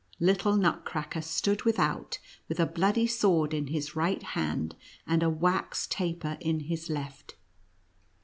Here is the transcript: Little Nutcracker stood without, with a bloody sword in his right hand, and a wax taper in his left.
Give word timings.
Little 0.19 0.57
Nutcracker 0.57 1.21
stood 1.21 1.61
without, 1.61 2.17
with 2.49 2.59
a 2.59 2.65
bloody 2.65 3.05
sword 3.05 3.53
in 3.53 3.67
his 3.67 3.95
right 3.95 4.23
hand, 4.23 4.75
and 5.05 5.21
a 5.21 5.29
wax 5.29 5.85
taper 5.85 6.37
in 6.41 6.61
his 6.61 6.89
left. 6.89 7.35